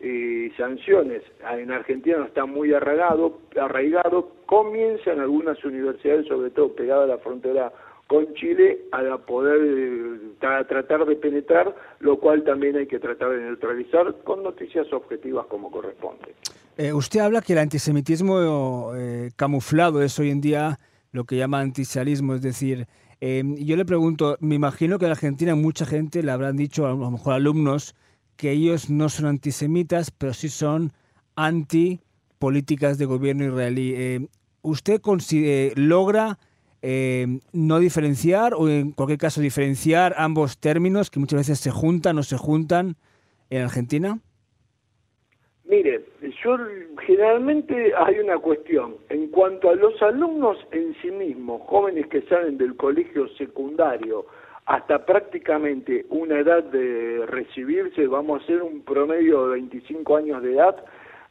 y 0.00 0.50
sanciones 0.56 1.22
en 1.50 1.70
Argentina 1.70 2.18
no 2.18 2.24
está 2.24 2.44
muy 2.44 2.74
arraigado, 2.74 3.38
arraigado, 3.58 4.30
comienzan 4.46 5.20
algunas 5.20 5.62
universidades, 5.64 6.26
sobre 6.26 6.50
todo 6.50 6.74
pegadas 6.74 7.04
a 7.04 7.14
la 7.14 7.18
frontera 7.18 7.72
con 8.06 8.32
Chile, 8.34 8.82
a 8.92 9.18
poder 9.18 9.60
eh, 9.62 10.64
tratar 10.68 11.04
de 11.06 11.16
penetrar, 11.16 11.74
lo 12.00 12.18
cual 12.18 12.44
también 12.44 12.76
hay 12.76 12.86
que 12.86 12.98
tratar 12.98 13.30
de 13.30 13.40
neutralizar 13.40 14.14
con 14.22 14.42
noticias 14.42 14.92
objetivas 14.92 15.46
como 15.46 15.70
corresponde. 15.70 16.34
Eh, 16.76 16.92
usted 16.92 17.20
habla 17.20 17.40
que 17.40 17.54
el 17.54 17.58
antisemitismo 17.58 18.92
eh, 18.94 19.30
camuflado 19.34 20.02
es 20.02 20.18
hoy 20.18 20.30
en 20.30 20.40
día 20.40 20.78
lo 21.12 21.24
que 21.24 21.36
llama 21.36 21.60
antisocialismo, 21.60 22.34
es 22.34 22.42
decir, 22.42 22.86
yo 23.18 23.76
le 23.76 23.86
pregunto, 23.86 24.36
me 24.40 24.56
imagino 24.56 24.98
que 24.98 25.06
en 25.06 25.12
Argentina 25.12 25.54
mucha 25.54 25.86
gente 25.86 26.22
le 26.22 26.30
habrán 26.30 26.56
dicho, 26.56 26.86
a 26.86 26.90
lo 26.90 27.10
mejor 27.10 27.32
alumnos, 27.32 27.94
que 28.36 28.50
ellos 28.50 28.90
no 28.90 29.08
son 29.08 29.26
antisemitas, 29.26 30.10
pero 30.10 30.34
sí 30.34 30.50
son 30.50 30.92
anti 31.34 32.00
políticas 32.38 32.98
de 32.98 33.06
gobierno 33.06 33.44
israelí. 33.44 33.94
Eh, 33.96 34.28
¿Usted 34.62 35.00
logra 35.76 36.38
eh, 36.82 37.26
no 37.52 37.78
diferenciar 37.78 38.54
o 38.54 38.68
en 38.68 38.92
cualquier 38.92 39.18
caso 39.18 39.40
diferenciar 39.40 40.14
ambos 40.18 40.58
términos 40.58 41.10
que 41.10 41.20
muchas 41.20 41.40
veces 41.40 41.58
se 41.58 41.70
juntan 41.70 42.18
o 42.18 42.22
se 42.22 42.36
juntan 42.36 42.96
en 43.50 43.62
Argentina? 43.62 44.18
Mire, 45.64 46.04
yo 46.44 46.56
generalmente 47.04 47.92
hay 47.96 48.18
una 48.20 48.38
cuestión. 48.38 48.96
En 49.08 49.28
cuanto 49.28 49.70
a 49.70 49.74
los 49.74 50.00
alumnos 50.00 50.58
en 50.70 50.94
sí 51.02 51.10
mismos, 51.10 51.62
jóvenes 51.66 52.06
que 52.06 52.22
salen 52.22 52.56
del 52.56 52.76
colegio 52.76 53.26
secundario, 53.36 54.26
hasta 54.66 55.04
prácticamente 55.04 56.06
una 56.10 56.40
edad 56.40 56.62
de 56.64 57.24
recibirse, 57.26 58.06
vamos 58.06 58.40
a 58.40 58.44
hacer 58.44 58.62
un 58.62 58.82
promedio 58.82 59.48
de 59.48 59.54
25 59.54 60.16
años 60.16 60.42
de 60.42 60.54
edad, 60.54 60.84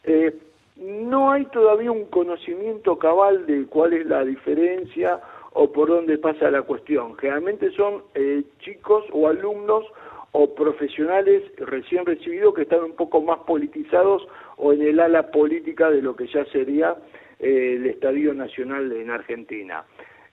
eh, 0.04 0.34
no 0.78 1.32
hay 1.32 1.46
todavía 1.46 1.92
un 1.92 2.06
conocimiento 2.06 2.98
cabal 2.98 3.46
de 3.46 3.66
cuál 3.68 3.94
es 3.94 4.06
la 4.06 4.24
diferencia 4.26 5.22
o 5.58 5.72
por 5.72 5.88
dónde 5.88 6.18
pasa 6.18 6.52
la 6.52 6.64
cuestión. 6.64 7.16
Generalmente 7.18 7.72
son 7.72 8.04
eh, 8.14 8.44
chicos 8.60 9.06
o 9.12 9.28
alumnos 9.28 9.86
o 10.34 10.54
profesionales 10.54 11.44
recién 11.58 12.06
recibidos 12.06 12.54
que 12.54 12.64
están 12.64 12.84
un 12.84 12.96
poco 12.96 13.22
más 13.22 13.40
politizados 13.48 14.28
o 14.58 14.74
en 14.74 14.82
el 14.82 15.00
ala 15.00 15.32
política 15.32 15.90
de 15.90 16.02
lo 16.02 16.14
que 16.14 16.28
ya 16.28 16.44
sería 16.48 16.98
eh, 17.40 17.76
el 17.78 17.86
Estadio 17.86 18.34
Nacional 18.34 18.92
en 18.92 19.10
Argentina. 19.10 19.86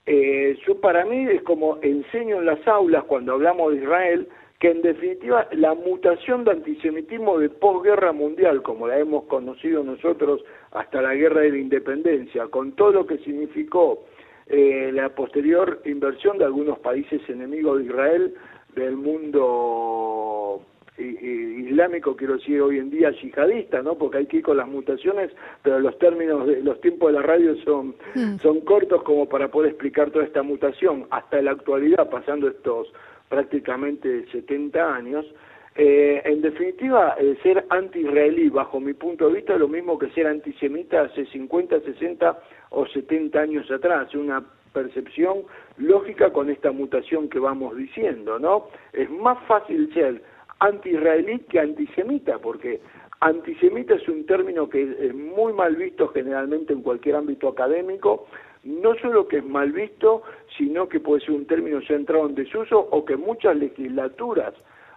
Eh, 0.05 0.57
yo 0.67 0.81
para 0.81 1.05
mí 1.05 1.25
es 1.29 1.41
como 1.43 1.77
enseño 1.81 2.39
en 2.39 2.45
las 2.45 2.67
aulas 2.67 3.05
cuando 3.05 3.31
hablamos 3.31 3.71
de 3.71 3.77
Israel, 3.77 4.27
que 4.59 4.71
en 4.71 4.81
definitiva 4.81 5.47
la 5.53 5.73
mutación 5.73 6.43
de 6.43 6.51
antisemitismo 6.51 7.39
de 7.39 7.47
posguerra 7.47 8.11
mundial, 8.11 8.61
como 8.61 8.89
la 8.89 8.99
hemos 8.99 9.23
conocido 9.25 9.85
nosotros 9.85 10.43
hasta 10.71 11.01
la 11.01 11.15
guerra 11.15 11.41
de 11.41 11.51
la 11.51 11.57
independencia, 11.59 12.47
con 12.47 12.73
todo 12.73 12.91
lo 12.91 13.07
que 13.07 13.19
significó 13.19 14.03
eh, 14.47 14.91
la 14.93 15.09
posterior 15.09 15.81
inversión 15.85 16.37
de 16.37 16.45
algunos 16.45 16.79
países 16.79 17.21
enemigos 17.29 17.79
de 17.79 17.85
Israel 17.85 18.33
del 18.75 18.97
mundo 18.97 20.61
islámico, 20.97 22.15
quiero 22.15 22.35
decir 22.37 22.61
hoy 22.61 22.77
en 22.77 22.91
día 22.91 23.09
yihadista, 23.11 23.81
¿no? 23.81 23.95
Porque 23.95 24.19
hay 24.19 24.25
que 24.27 24.37
ir 24.37 24.43
con 24.43 24.57
las 24.57 24.67
mutaciones, 24.67 25.31
pero 25.63 25.79
los 25.79 25.97
términos 25.97 26.45
de 26.45 26.61
los 26.61 26.79
tiempos 26.81 27.11
de 27.11 27.19
la 27.19 27.25
radio 27.25 27.55
son, 27.63 27.95
mm. 28.13 28.37
son 28.41 28.61
cortos 28.61 29.01
como 29.03 29.27
para 29.27 29.49
poder 29.49 29.71
explicar 29.71 30.11
toda 30.11 30.25
esta 30.25 30.43
mutación. 30.43 31.07
Hasta 31.09 31.41
la 31.41 31.51
actualidad, 31.51 32.09
pasando 32.09 32.47
estos 32.47 32.93
prácticamente 33.27 34.27
70 34.31 34.95
años, 34.95 35.25
eh, 35.75 36.21
en 36.25 36.41
definitiva, 36.41 37.15
ser 37.41 37.65
anti-israelí, 37.69 38.49
bajo 38.49 38.79
mi 38.79 38.93
punto 38.93 39.27
de 39.27 39.35
vista, 39.35 39.53
es 39.53 39.59
lo 39.59 39.67
mismo 39.67 39.97
que 39.97 40.09
ser 40.11 40.27
antisemita 40.27 41.01
hace 41.01 41.25
50, 41.25 41.79
60 41.81 42.39
o 42.69 42.85
70 42.85 43.39
años 43.39 43.71
atrás, 43.71 44.13
una 44.13 44.43
percepción 44.71 45.43
lógica 45.77 46.31
con 46.31 46.49
esta 46.49 46.71
mutación 46.71 47.29
que 47.29 47.39
vamos 47.39 47.75
diciendo, 47.75 48.37
¿no? 48.39 48.67
Es 48.91 49.09
más 49.09 49.37
fácil 49.47 49.91
ser 49.93 50.21
anti-israelí 50.59 51.39
que 51.49 51.59
antisemita, 51.59 52.37
porque 52.39 52.79
antisemita 53.19 53.95
es 53.95 54.07
un 54.07 54.25
término 54.25 54.69
que 54.69 54.83
es 54.99 55.13
muy 55.15 55.53
mal 55.53 55.75
visto 55.75 56.07
generalmente 56.09 56.73
en 56.73 56.81
cualquier 56.81 57.15
ámbito 57.15 57.47
académico, 57.47 58.27
no 58.63 58.95
solo 58.95 59.27
que 59.27 59.37
es 59.37 59.45
mal 59.45 59.71
visto, 59.71 60.23
sino 60.57 60.87
que 60.87 60.99
puede 60.99 61.21
ser 61.21 61.31
un 61.31 61.45
término 61.45 61.79
ya 61.81 61.95
entrado 61.95 62.27
en 62.27 62.35
desuso 62.35 62.79
o 62.79 63.03
que 63.05 63.17
muchas 63.17 63.55
legislaturas 63.55 64.53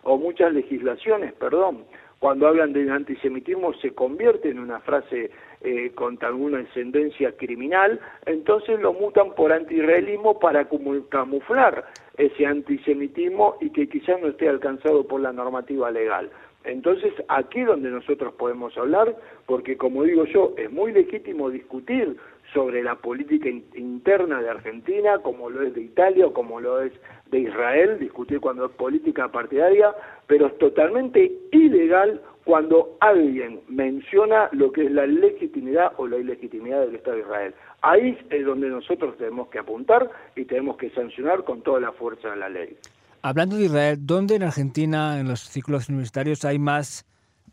o 0.07 0.17
muchas 0.19 0.53
legislaciones, 0.53 1.33
perdón, 1.35 1.85
cuando 2.21 2.47
hablan 2.47 2.73
de 2.73 2.89
antisemitismo 2.91 3.75
se 3.75 3.91
convierte 3.91 4.49
en 4.49 4.61
una 4.61 4.81
frase 4.81 5.31
eh, 5.61 5.91
con 5.95 6.17
alguna 6.23 6.61
ascendencia 6.61 7.33
criminal, 7.37 8.01
entonces 8.25 8.81
lo 8.81 8.93
mutan 8.93 9.35
por 9.35 9.53
antiisraelismo 9.53 10.39
para 10.39 10.69
camuflar 11.11 11.85
ese 12.17 12.47
antisemitismo 12.47 13.57
y 13.61 13.71
que 13.71 13.89
quizás 13.89 14.21
no 14.21 14.29
esté 14.29 14.49
alcanzado 14.49 15.07
por 15.07 15.21
la 15.21 15.33
normativa 15.33 15.91
legal. 15.91 16.31
Entonces, 16.65 17.13
aquí 17.29 17.63
donde 17.63 17.91
nosotros 17.91 18.35
podemos 18.35 18.77
hablar, 18.79 19.15
porque 19.47 19.77
como 19.77 20.05
digo 20.05 20.25
yo, 20.25 20.55
es 20.57 20.71
muy 20.71 20.93
legítimo 20.93 21.51
discutir 21.51 22.17
sobre 22.53 22.83
la 22.83 22.97
política 22.97 23.49
interna 23.49 24.41
de 24.41 24.51
Argentina, 24.51 25.19
como 25.19 25.51
lo 25.51 25.63
es 25.63 25.75
de 25.75 25.83
Italia 25.83 26.27
o 26.27 26.33
como 26.33 26.61
lo 26.61 26.81
es 26.83 26.93
de 27.31 27.41
Israel, 27.41 27.99
discutir 27.99 28.41
cuando 28.41 28.67
es 28.67 28.73
política 28.73 29.29
partidaria, 29.31 29.95
pero 30.27 30.47
es 30.47 30.59
totalmente 30.59 31.33
ilegal 31.53 32.21
cuando 32.45 32.97
alguien 33.01 33.61
menciona 33.69 34.49
lo 34.53 34.71
que 34.71 34.85
es 34.85 34.93
la 34.93 35.07
legitimidad 35.07 35.93
o 35.97 36.07
la 36.07 36.19
ilegitimidad 36.19 36.83
del 36.87 36.95
Estado 36.95 37.17
de 37.17 37.23
Israel. 37.23 37.55
Ahí 37.83 38.17
es 38.31 38.47
donde 38.47 38.69
nosotros 38.69 39.17
tenemos 39.19 39.49
que 39.49 39.59
apuntar 39.59 40.09
y 40.37 40.45
tenemos 40.45 40.77
que 40.77 40.91
sancionar 40.91 41.43
con 41.43 41.63
toda 41.63 41.81
la 41.81 41.93
fuerza 41.93 42.31
de 42.31 42.37
la 42.37 42.49
ley. 42.49 42.77
Hablando 43.23 43.57
de 43.57 43.65
Israel, 43.65 43.99
¿dónde 44.01 44.37
en 44.37 44.45
Argentina, 44.45 45.19
en 45.19 45.27
los 45.27 45.41
ciclos 45.41 45.89
universitarios, 45.89 46.45
hay 46.45 46.61
más 46.61 47.05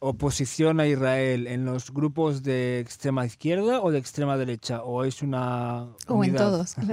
oposición 0.04 0.82
a 0.82 0.88
Israel? 0.88 1.48
¿En 1.48 1.64
los 1.64 1.94
grupos 1.94 2.44
de 2.44 2.80
extrema 2.80 3.26
izquierda 3.26 3.82
o 3.82 3.90
de 3.90 4.00
extrema 4.00 4.38
derecha? 4.38 4.84
¿O 4.84 5.06
es 5.06 5.22
una... 5.22 5.88
O 6.08 6.24
en 6.24 6.36
todos. 6.36 6.76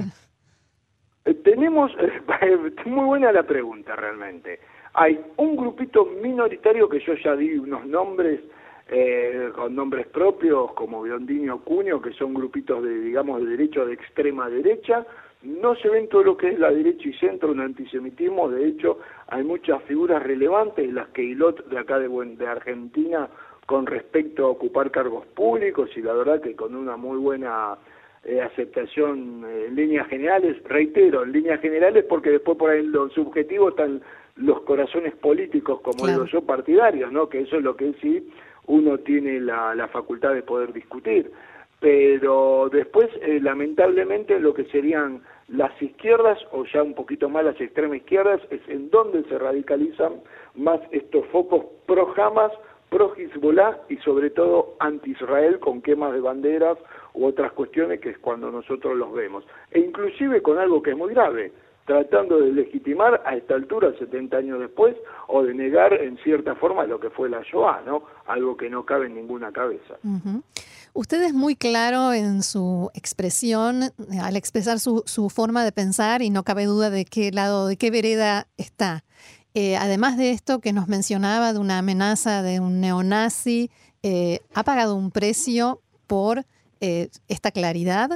Eh, 1.26 1.34
tenemos, 1.34 1.92
muy 2.86 3.04
buena 3.04 3.30
la 3.30 3.42
pregunta 3.42 3.94
realmente. 3.94 4.58
Hay 4.94 5.20
un 5.36 5.54
grupito 5.54 6.06
minoritario 6.06 6.88
que 6.88 6.98
yo 6.98 7.12
ya 7.22 7.36
di 7.36 7.58
unos 7.58 7.84
nombres, 7.84 8.40
eh, 8.88 9.50
con 9.54 9.74
nombres 9.74 10.06
propios, 10.06 10.72
como 10.72 11.02
Biondini 11.02 11.50
o 11.50 11.58
Cunio, 11.58 12.00
que 12.00 12.14
son 12.14 12.32
grupitos 12.32 12.82
de, 12.82 13.00
digamos, 13.00 13.42
de 13.42 13.50
derecho 13.50 13.84
de 13.84 13.92
extrema 13.92 14.48
derecha. 14.48 15.04
No 15.42 15.74
se 15.76 15.88
ven 15.88 16.08
todo 16.08 16.22
lo 16.22 16.36
que 16.36 16.48
es 16.48 16.58
la 16.58 16.70
derecha 16.70 17.08
y 17.08 17.14
centro 17.14 17.52
en 17.52 17.60
antisemitismo, 17.60 18.50
de 18.50 18.68
hecho, 18.68 18.98
hay 19.28 19.42
muchas 19.42 19.82
figuras 19.84 20.22
relevantes, 20.22 20.92
las 20.92 21.08
que 21.08 21.22
Hilot 21.22 21.66
de 21.68 21.78
acá 21.78 21.98
de, 21.98 22.08
de 22.08 22.46
Argentina, 22.46 23.28
con 23.64 23.86
respecto 23.86 24.44
a 24.46 24.50
ocupar 24.50 24.90
cargos 24.90 25.26
públicos, 25.28 25.90
y 25.96 26.02
la 26.02 26.12
verdad 26.12 26.42
que 26.42 26.54
con 26.54 26.74
una 26.74 26.96
muy 26.96 27.16
buena 27.16 27.78
eh, 28.22 28.42
aceptación 28.42 29.44
eh, 29.46 29.66
en 29.68 29.76
líneas 29.76 30.06
generales, 30.08 30.62
reitero, 30.64 31.22
en 31.22 31.32
líneas 31.32 31.58
generales 31.62 32.04
porque 32.06 32.28
después 32.30 32.58
por 32.58 32.68
ahí 32.68 32.80
en 32.80 32.92
lo 32.92 33.08
subjetivo 33.08 33.70
están 33.70 34.02
los 34.36 34.60
corazones 34.62 35.14
políticos, 35.14 35.80
como 35.80 36.06
digo 36.06 36.26
yo, 36.26 36.42
partidarios, 36.42 37.10
¿no? 37.10 37.30
Que 37.30 37.40
eso 37.40 37.56
es 37.56 37.62
lo 37.62 37.76
que 37.76 37.94
sí 38.02 38.30
uno 38.66 38.98
tiene 38.98 39.40
la, 39.40 39.74
la 39.74 39.88
facultad 39.88 40.34
de 40.34 40.42
poder 40.42 40.74
discutir. 40.74 41.32
Pero 41.80 42.68
después, 42.70 43.08
eh, 43.22 43.40
lamentablemente, 43.42 44.38
lo 44.38 44.52
que 44.52 44.64
serían 44.66 45.22
las 45.48 45.70
izquierdas, 45.82 46.38
o 46.52 46.64
ya 46.64 46.82
un 46.82 46.94
poquito 46.94 47.28
más 47.28 47.44
las 47.44 47.60
extremas 47.60 47.96
izquierdas, 47.96 48.40
es 48.50 48.60
en 48.68 48.90
donde 48.90 49.24
se 49.24 49.38
radicalizan 49.38 50.20
más 50.54 50.80
estos 50.92 51.26
focos 51.28 51.64
pro 51.86 52.12
Hamas, 52.16 52.52
pro 52.90 53.14
Hezbollah 53.16 53.78
y 53.88 53.96
sobre 53.98 54.30
todo 54.30 54.74
anti-Israel 54.78 55.58
con 55.58 55.80
quemas 55.80 56.12
de 56.12 56.20
banderas 56.20 56.76
u 57.14 57.26
otras 57.26 57.52
cuestiones 57.52 58.00
que 58.00 58.10
es 58.10 58.18
cuando 58.18 58.50
nosotros 58.50 58.96
los 58.96 59.12
vemos. 59.12 59.44
E 59.70 59.80
inclusive 59.80 60.42
con 60.42 60.58
algo 60.58 60.82
que 60.82 60.90
es 60.90 60.96
muy 60.96 61.14
grave, 61.14 61.52
tratando 61.86 62.40
de 62.40 62.52
legitimar 62.52 63.22
a 63.24 63.36
esta 63.36 63.54
altura, 63.54 63.92
70 63.98 64.36
años 64.36 64.60
después, 64.60 64.96
o 65.28 65.42
de 65.42 65.54
negar 65.54 65.94
en 65.94 66.18
cierta 66.18 66.54
forma 66.54 66.84
lo 66.84 67.00
que 67.00 67.10
fue 67.10 67.28
la 67.28 67.42
Shoah, 67.42 67.82
¿no? 67.86 68.04
Algo 68.26 68.56
que 68.56 68.68
no 68.68 68.84
cabe 68.84 69.06
en 69.06 69.14
ninguna 69.14 69.50
cabeza. 69.50 69.96
Usted 70.92 71.22
es 71.22 71.32
muy 71.32 71.54
claro 71.54 72.12
en 72.12 72.42
su 72.42 72.90
expresión, 72.94 73.82
al 74.20 74.36
expresar 74.36 74.80
su, 74.80 75.02
su, 75.06 75.30
forma 75.30 75.64
de 75.64 75.72
pensar 75.72 76.20
y 76.20 76.30
no 76.30 76.42
cabe 76.42 76.64
duda 76.64 76.90
de 76.90 77.04
qué 77.04 77.30
lado, 77.30 77.68
de 77.68 77.76
qué 77.76 77.90
vereda 77.90 78.48
está. 78.56 79.04
Eh, 79.54 79.76
además 79.76 80.16
de 80.16 80.30
esto 80.30 80.60
que 80.60 80.72
nos 80.72 80.86
mencionaba 80.86 81.52
de 81.52 81.58
una 81.58 81.78
amenaza 81.78 82.42
de 82.42 82.60
un 82.60 82.80
neonazi, 82.80 83.70
eh, 84.02 84.40
¿ha 84.54 84.62
pagado 84.62 84.94
un 84.94 85.10
precio 85.10 85.80
por 86.06 86.44
eh, 86.80 87.08
esta 87.28 87.50
claridad? 87.50 88.10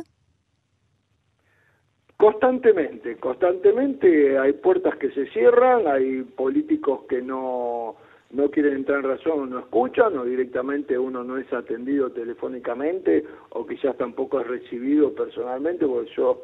Constantemente, 2.16 3.16
constantemente 3.16 4.38
hay 4.38 4.52
puertas 4.52 4.96
que 4.96 5.10
se 5.10 5.26
cierran, 5.30 5.88
hay 5.88 6.22
políticos 6.22 7.00
que 7.08 7.20
no, 7.20 7.96
no 8.34 8.50
quieren 8.50 8.74
entrar 8.74 8.98
en 8.98 9.10
razón 9.10 9.50
no 9.50 9.60
escuchan, 9.60 10.18
o 10.18 10.24
directamente 10.24 10.98
uno 10.98 11.22
no 11.22 11.38
es 11.38 11.50
atendido 11.52 12.10
telefónicamente, 12.10 13.24
o 13.50 13.66
quizás 13.66 13.96
tampoco 13.96 14.40
es 14.40 14.46
recibido 14.46 15.14
personalmente, 15.14 15.86
porque 15.86 16.10
yo, 16.16 16.42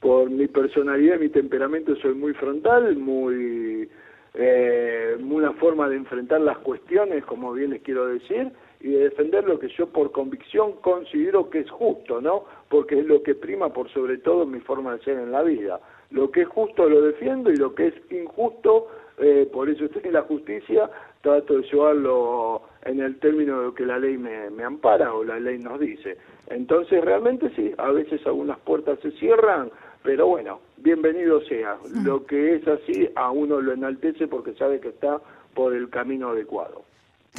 por 0.00 0.28
mi 0.28 0.48
personalidad 0.48 1.16
y 1.16 1.24
mi 1.24 1.28
temperamento, 1.28 1.94
soy 1.96 2.14
muy 2.14 2.34
frontal, 2.34 2.96
muy, 2.96 3.88
eh, 4.34 5.16
una 5.20 5.52
forma 5.54 5.88
de 5.88 5.96
enfrentar 5.96 6.40
las 6.40 6.58
cuestiones, 6.58 7.24
como 7.24 7.52
bien 7.52 7.70
les 7.70 7.82
quiero 7.82 8.06
decir, 8.06 8.50
y 8.80 8.90
de 8.90 9.04
defender 9.04 9.44
lo 9.44 9.58
que 9.58 9.68
yo 9.68 9.88
por 9.88 10.12
convicción 10.12 10.74
considero 10.80 11.50
que 11.50 11.60
es 11.60 11.70
justo, 11.70 12.20
¿no? 12.20 12.44
Porque 12.68 12.98
es 13.00 13.06
lo 13.06 13.22
que 13.22 13.34
prima 13.34 13.72
por 13.72 13.88
sobre 13.90 14.18
todo 14.18 14.46
mi 14.46 14.60
forma 14.60 14.96
de 14.96 15.04
ser 15.04 15.18
en 15.18 15.32
la 15.32 15.42
vida. 15.42 15.80
Lo 16.10 16.30
que 16.30 16.42
es 16.42 16.48
justo 16.48 16.88
lo 16.88 17.02
defiendo 17.02 17.50
y 17.50 17.56
lo 17.56 17.74
que 17.74 17.88
es 17.88 17.94
injusto, 18.10 18.88
eh, 19.20 19.48
por 19.52 19.68
eso 19.68 19.84
estoy 19.84 20.02
en 20.04 20.12
la 20.12 20.22
justicia, 20.22 20.90
trato 21.20 21.58
de 21.58 21.62
llevarlo 21.62 22.62
en 22.84 23.00
el 23.00 23.18
término 23.18 23.58
de 23.58 23.64
lo 23.66 23.74
que 23.74 23.84
la 23.84 23.98
ley 23.98 24.16
me, 24.16 24.50
me 24.50 24.64
ampara 24.64 25.12
o 25.14 25.24
la 25.24 25.38
ley 25.38 25.58
nos 25.58 25.80
dice. 25.80 26.16
Entonces 26.48 27.04
realmente 27.04 27.50
sí, 27.54 27.72
a 27.78 27.90
veces 27.90 28.26
algunas 28.26 28.58
puertas 28.60 28.98
se 29.00 29.10
cierran, 29.12 29.70
pero 30.02 30.26
bueno, 30.26 30.60
bienvenido 30.78 31.40
sea. 31.42 31.76
Lo 32.02 32.24
que 32.24 32.54
es 32.54 32.68
así 32.68 33.08
a 33.14 33.30
uno 33.30 33.60
lo 33.60 33.72
enaltece 33.72 34.28
porque 34.28 34.54
sabe 34.54 34.80
que 34.80 34.88
está 34.88 35.20
por 35.54 35.74
el 35.74 35.90
camino 35.90 36.28
adecuado. 36.30 36.87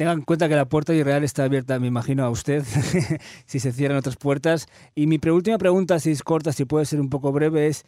Tengan 0.00 0.20
en 0.20 0.24
cuenta 0.24 0.48
que 0.48 0.56
la 0.56 0.64
puerta 0.64 0.94
de 0.94 1.00
Israel 1.00 1.24
está 1.24 1.44
abierta, 1.44 1.78
me 1.78 1.86
imagino, 1.86 2.24
a 2.24 2.30
usted, 2.30 2.62
si 3.44 3.60
se 3.60 3.70
cierran 3.70 3.98
otras 3.98 4.16
puertas. 4.16 4.66
Y 4.94 5.06
mi 5.06 5.20
última 5.30 5.58
pregunta, 5.58 5.98
si 5.98 6.10
es 6.10 6.22
corta, 6.22 6.52
si 6.52 6.64
puede 6.64 6.86
ser 6.86 7.02
un 7.02 7.10
poco 7.10 7.32
breve, 7.32 7.66
es, 7.66 7.84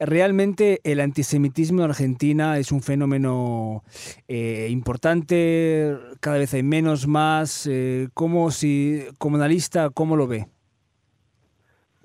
¿realmente 0.00 0.80
el 0.82 0.98
antisemitismo 0.98 1.82
en 1.82 1.90
Argentina 1.90 2.56
es 2.56 2.72
un 2.72 2.80
fenómeno 2.80 3.82
eh, 4.28 4.68
importante? 4.70 5.94
¿Cada 6.22 6.38
vez 6.38 6.54
hay 6.54 6.62
menos, 6.62 7.06
más? 7.06 7.68
Eh, 7.70 8.08
¿Cómo, 8.14 8.50
si, 8.50 9.02
como 9.18 9.36
analista, 9.36 9.90
cómo 9.90 10.16
lo 10.16 10.26
ve? 10.26 10.46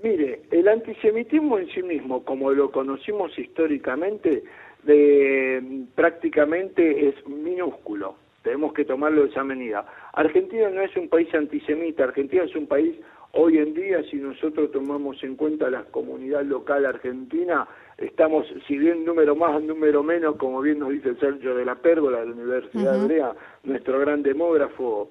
Mire, 0.04 0.42
el 0.52 0.68
antisemitismo 0.68 1.58
en 1.58 1.70
sí 1.70 1.84
mismo, 1.84 2.26
como 2.26 2.52
lo 2.52 2.70
conocimos 2.70 3.32
históricamente, 3.40 4.44
prácticamente 5.96 7.08
es 7.08 7.16
minúsculo 7.26 8.27
tenemos 8.48 8.72
que 8.72 8.86
tomarlo 8.86 9.24
de 9.24 9.30
esa 9.30 9.44
medida. 9.44 9.86
Argentina 10.14 10.70
no 10.70 10.82
es 10.82 10.96
un 10.96 11.10
país 11.10 11.28
antisemita, 11.36 12.06
Argentina 12.06 12.44
es 12.44 12.56
un 12.56 12.66
país 12.66 12.96
hoy 13.34 13.58
en 13.58 13.74
día, 13.74 14.02
si 14.10 14.16
nosotros 14.16 14.72
tomamos 14.72 15.22
en 15.22 15.36
cuenta 15.36 15.70
la 15.70 15.84
comunidad 15.84 16.44
local 16.44 16.86
argentina, 16.86 17.68
estamos, 17.98 18.48
si 18.66 18.78
bien 18.78 19.04
número 19.04 19.36
más, 19.36 19.62
número 19.62 20.02
menos, 20.02 20.38
como 20.38 20.62
bien 20.62 20.80
nos 20.80 20.92
dice 20.92 21.16
Sergio 21.16 21.56
de 21.56 21.66
la 21.66 21.76
Pérgola 21.76 22.22
de 22.22 22.28
la 22.28 22.32
Universidad 22.32 22.94
de 22.94 23.04
Hebrea, 23.04 23.34
nuestro 23.66 24.00
gran 24.00 24.24
demógrafo, 24.24 25.10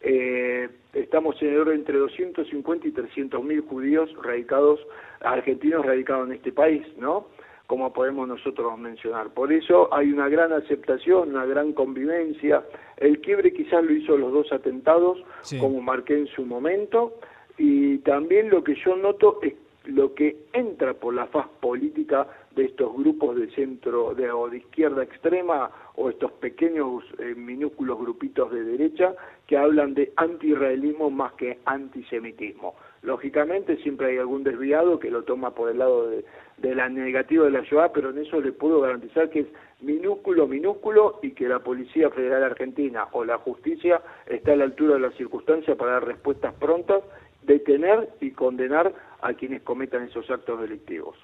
eh, 0.00 0.70
estamos 0.94 1.36
en 1.42 1.48
el 1.48 1.58
orden 1.58 1.80
entre 1.80 1.98
250 1.98 2.88
y 2.88 2.92
300 2.92 3.44
mil 3.44 3.60
judíos 3.60 4.10
radicados, 4.22 4.80
argentinos 5.20 5.84
radicados 5.84 6.26
en 6.26 6.36
este 6.36 6.52
país, 6.52 6.86
¿no? 6.96 7.26
Como 7.68 7.92
podemos 7.92 8.26
nosotros 8.26 8.78
mencionar. 8.78 9.28
Por 9.28 9.52
eso 9.52 9.92
hay 9.92 10.10
una 10.10 10.26
gran 10.30 10.54
aceptación, 10.54 11.28
una 11.28 11.44
gran 11.44 11.74
convivencia. 11.74 12.64
El 12.96 13.20
quiebre 13.20 13.52
quizás 13.52 13.84
lo 13.84 13.92
hizo 13.92 14.16
los 14.16 14.32
dos 14.32 14.50
atentados, 14.52 15.22
como 15.60 15.82
marqué 15.82 16.14
en 16.14 16.28
su 16.28 16.46
momento, 16.46 17.12
y 17.58 17.98
también 17.98 18.48
lo 18.48 18.64
que 18.64 18.74
yo 18.74 18.96
noto 18.96 19.38
es 19.42 19.52
lo 19.84 20.14
que 20.14 20.44
entra 20.54 20.94
por 20.94 21.12
la 21.12 21.26
faz 21.26 21.46
política 21.60 22.26
de 22.56 22.64
estos 22.64 22.90
grupos 22.96 23.36
de 23.36 23.50
centro 23.50 24.14
de, 24.14 24.30
o 24.30 24.48
de 24.48 24.58
izquierda 24.58 25.02
extrema 25.02 25.70
o 25.96 26.08
estos 26.08 26.32
pequeños 26.32 27.04
eh, 27.18 27.34
minúsculos 27.36 27.98
grupitos 27.98 28.50
de 28.50 28.64
derecha 28.64 29.14
que 29.46 29.58
hablan 29.58 29.92
de 29.92 30.10
anti-israelismo 30.16 31.10
más 31.10 31.34
que 31.34 31.58
antisemitismo. 31.66 32.74
Lógicamente 33.02 33.76
siempre 33.78 34.08
hay 34.08 34.18
algún 34.18 34.44
desviado 34.44 34.98
que 34.98 35.10
lo 35.10 35.22
toma 35.22 35.54
por 35.54 35.70
el 35.70 35.78
lado 35.78 36.08
de, 36.08 36.24
de 36.58 36.74
la 36.74 36.88
negativa 36.88 37.44
de 37.44 37.52
la 37.52 37.62
Shoah, 37.62 37.92
pero 37.92 38.10
en 38.10 38.18
eso 38.18 38.40
le 38.40 38.52
puedo 38.52 38.80
garantizar 38.80 39.30
que 39.30 39.40
es 39.40 39.46
minúsculo, 39.80 40.46
minúsculo 40.46 41.20
y 41.22 41.32
que 41.32 41.48
la 41.48 41.60
Policía 41.60 42.10
Federal 42.10 42.42
Argentina 42.42 43.06
o 43.12 43.24
la 43.24 43.38
justicia 43.38 44.02
está 44.26 44.52
a 44.52 44.56
la 44.56 44.64
altura 44.64 44.94
de 44.94 45.00
las 45.00 45.14
circunstancias 45.14 45.76
para 45.76 45.92
dar 45.92 46.06
respuestas 46.06 46.54
prontas, 46.54 47.02
detener 47.42 48.08
y 48.20 48.32
condenar 48.32 48.92
a 49.20 49.34
quienes 49.34 49.62
cometan 49.62 50.04
esos 50.04 50.28
actos 50.30 50.60
delictivos. 50.60 51.16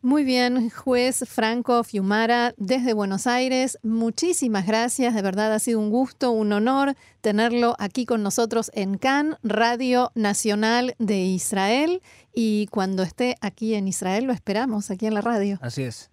Muy 0.00 0.22
bien, 0.22 0.70
juez 0.70 1.24
Franco 1.26 1.82
Fiumara, 1.82 2.54
desde 2.56 2.92
Buenos 2.92 3.26
Aires, 3.26 3.78
muchísimas 3.82 4.64
gracias, 4.64 5.12
de 5.12 5.22
verdad 5.22 5.52
ha 5.52 5.58
sido 5.58 5.80
un 5.80 5.90
gusto, 5.90 6.30
un 6.30 6.52
honor 6.52 6.94
tenerlo 7.20 7.74
aquí 7.80 8.06
con 8.06 8.22
nosotros 8.22 8.70
en 8.74 8.96
Cannes, 8.96 9.36
Radio 9.42 10.12
Nacional 10.14 10.94
de 11.00 11.24
Israel, 11.24 12.00
y 12.32 12.68
cuando 12.68 13.02
esté 13.02 13.34
aquí 13.40 13.74
en 13.74 13.88
Israel 13.88 14.24
lo 14.24 14.32
esperamos, 14.32 14.92
aquí 14.92 15.06
en 15.06 15.14
la 15.14 15.20
radio. 15.20 15.58
Así 15.62 15.82
es. 15.82 16.10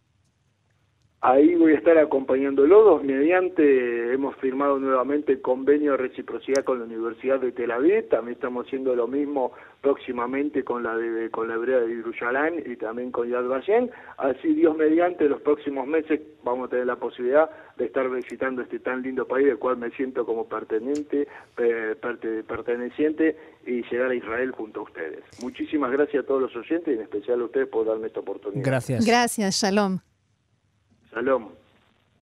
Ahí 1.28 1.56
voy 1.56 1.74
a 1.74 1.78
estar 1.78 1.98
acompañándolo. 1.98 2.84
Dos 2.84 3.04
mediante 3.04 4.14
hemos 4.14 4.36
firmado 4.36 4.78
nuevamente 4.78 5.42
convenio 5.42 5.94
de 5.94 5.98
reciprocidad 5.98 6.64
con 6.64 6.78
la 6.78 6.86
Universidad 6.86 7.40
de 7.40 7.52
Tel 7.52 7.72
Aviv. 7.72 8.10
También 8.10 8.36
estamos 8.36 8.68
haciendo 8.68 8.96
lo 8.96 9.08
mismo 9.08 9.52
próximamente 9.82 10.64
con 10.64 10.84
la 10.84 10.96
de, 10.96 11.32
con 11.32 11.48
la 11.48 11.56
hebrea 11.56 11.80
de 11.80 11.88
Jerusalén 11.96 12.62
y 12.64 12.76
también 12.76 13.10
con 13.10 13.28
Yad 13.28 13.48
Vashem. 13.48 13.90
Así 14.18 14.54
Dios 14.54 14.78
mediante 14.78 15.28
los 15.28 15.42
próximos 15.42 15.88
meses 15.88 16.22
vamos 16.44 16.68
a 16.68 16.70
tener 16.70 16.86
la 16.86 16.98
posibilidad 16.98 17.50
de 17.76 17.86
estar 17.86 18.08
visitando 18.08 18.62
este 18.62 18.78
tan 18.78 19.02
lindo 19.02 19.28
país 19.28 19.48
del 19.48 19.58
cual 19.58 19.78
me 19.78 19.90
siento 19.92 20.28
como 20.28 20.48
pertenente, 20.48 21.28
perteneciente 22.48 23.36
y 23.66 23.82
llegar 23.90 24.12
a 24.12 24.16
Israel 24.16 24.52
junto 24.52 24.82
a 24.82 24.84
ustedes. 24.84 25.24
Muchísimas 25.42 25.92
gracias 25.92 26.24
a 26.24 26.28
todos 26.28 26.44
los 26.44 26.56
oyentes 26.56 26.88
y 26.88 26.98
en 26.98 27.02
especial 27.02 27.42
a 27.42 27.46
ustedes 27.46 27.68
por 27.68 27.88
darme 27.88 28.06
esta 28.06 28.20
oportunidad. 28.20 28.64
Gracias. 28.64 29.04
Gracias, 29.04 29.56
Shalom. 29.60 29.98
Shalom. 31.15 31.64